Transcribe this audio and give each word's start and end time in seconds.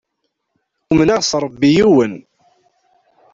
Umneɣ 0.91 1.19
s 1.23 1.31
Ṛebbi 1.43 1.69
yiwen. 1.75 2.13